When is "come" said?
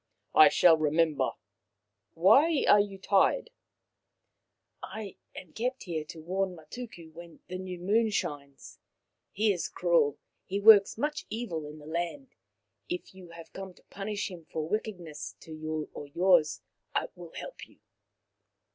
13.53-13.75